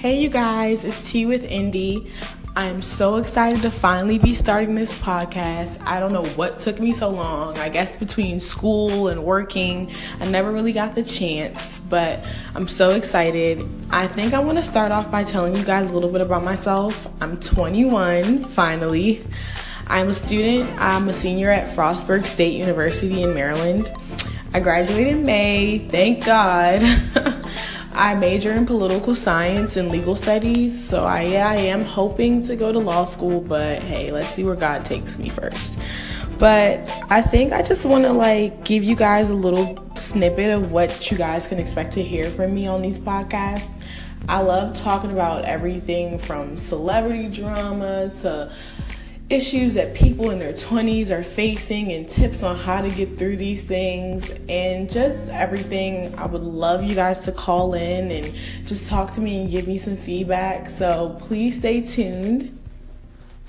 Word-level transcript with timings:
Hey, 0.00 0.18
you 0.18 0.30
guys, 0.30 0.86
it's 0.86 1.12
T 1.12 1.26
with 1.26 1.44
Indy. 1.44 2.10
I'm 2.56 2.80
so 2.80 3.16
excited 3.16 3.60
to 3.60 3.70
finally 3.70 4.18
be 4.18 4.32
starting 4.32 4.74
this 4.74 4.98
podcast. 4.98 5.78
I 5.84 6.00
don't 6.00 6.14
know 6.14 6.24
what 6.24 6.58
took 6.58 6.80
me 6.80 6.94
so 6.94 7.10
long. 7.10 7.58
I 7.58 7.68
guess 7.68 7.98
between 7.98 8.40
school 8.40 9.08
and 9.08 9.22
working, 9.22 9.90
I 10.18 10.26
never 10.26 10.52
really 10.52 10.72
got 10.72 10.94
the 10.94 11.02
chance, 11.02 11.80
but 11.80 12.24
I'm 12.54 12.66
so 12.66 12.92
excited. 12.92 13.68
I 13.90 14.06
think 14.06 14.32
I 14.32 14.38
want 14.38 14.56
to 14.56 14.62
start 14.62 14.90
off 14.90 15.10
by 15.10 15.22
telling 15.22 15.54
you 15.54 15.64
guys 15.64 15.90
a 15.90 15.92
little 15.92 16.10
bit 16.10 16.22
about 16.22 16.44
myself. 16.44 17.06
I'm 17.20 17.38
21, 17.38 18.44
finally. 18.44 19.22
I'm 19.86 20.08
a 20.08 20.14
student, 20.14 20.70
I'm 20.80 21.10
a 21.10 21.12
senior 21.12 21.50
at 21.50 21.76
Frostburg 21.76 22.24
State 22.24 22.56
University 22.56 23.22
in 23.22 23.34
Maryland. 23.34 23.92
I 24.54 24.60
graduated 24.60 25.08
in 25.08 25.26
May, 25.26 25.86
thank 25.90 26.24
God. 26.24 27.36
I 28.00 28.14
major 28.14 28.52
in 28.52 28.64
political 28.64 29.14
science 29.14 29.76
and 29.76 29.90
legal 29.90 30.16
studies, 30.16 30.88
so 30.88 31.04
I, 31.04 31.24
yeah, 31.24 31.50
I 31.50 31.56
am 31.56 31.84
hoping 31.84 32.42
to 32.44 32.56
go 32.56 32.72
to 32.72 32.78
law 32.78 33.04
school, 33.04 33.42
but 33.42 33.82
hey, 33.82 34.10
let's 34.10 34.30
see 34.30 34.42
where 34.42 34.56
God 34.56 34.86
takes 34.86 35.18
me 35.18 35.28
first. 35.28 35.78
But 36.38 36.90
I 37.10 37.20
think 37.20 37.52
I 37.52 37.60
just 37.60 37.84
want 37.84 38.04
to 38.04 38.12
like 38.14 38.64
give 38.64 38.82
you 38.82 38.96
guys 38.96 39.28
a 39.28 39.34
little 39.34 39.86
snippet 39.96 40.48
of 40.50 40.72
what 40.72 41.10
you 41.10 41.18
guys 41.18 41.46
can 41.46 41.58
expect 41.58 41.92
to 41.92 42.02
hear 42.02 42.30
from 42.30 42.54
me 42.54 42.66
on 42.66 42.80
these 42.80 42.98
podcasts. 42.98 43.82
I 44.30 44.40
love 44.40 44.74
talking 44.74 45.12
about 45.12 45.44
everything 45.44 46.18
from 46.18 46.56
celebrity 46.56 47.28
drama 47.28 48.10
to 48.22 48.50
issues 49.30 49.74
that 49.74 49.94
people 49.94 50.30
in 50.30 50.40
their 50.40 50.52
20s 50.52 51.10
are 51.10 51.22
facing 51.22 51.92
and 51.92 52.08
tips 52.08 52.42
on 52.42 52.56
how 52.56 52.82
to 52.82 52.90
get 52.90 53.16
through 53.16 53.36
these 53.36 53.64
things 53.64 54.30
and 54.48 54.90
just 54.90 55.28
everything. 55.28 56.12
I 56.18 56.26
would 56.26 56.42
love 56.42 56.82
you 56.82 56.96
guys 56.96 57.20
to 57.20 57.32
call 57.32 57.74
in 57.74 58.10
and 58.10 58.34
just 58.66 58.88
talk 58.88 59.12
to 59.12 59.20
me 59.20 59.42
and 59.42 59.50
give 59.50 59.68
me 59.68 59.78
some 59.78 59.96
feedback. 59.96 60.68
So 60.68 61.16
please 61.20 61.58
stay 61.58 61.80
tuned. 61.80 62.59